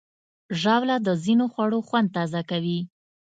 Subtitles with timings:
[0.61, 2.79] ژاوله د ځینو خوړو خوند تازه کوي.